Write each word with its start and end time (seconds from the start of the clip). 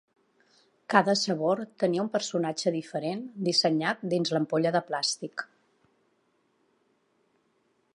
Cada 0.93 1.13
sabor 1.23 1.61
tenia 1.83 2.05
un 2.05 2.09
personatge 2.15 2.73
diferent 2.77 3.23
dissenyat 3.49 4.03
dins 4.15 4.35
l'ampolla 4.37 4.75
de 4.79 4.85
plàstic. 4.89 5.49